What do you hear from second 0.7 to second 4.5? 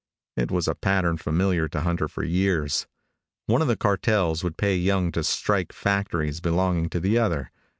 pattern familiar to Hunter for years. One of the cartels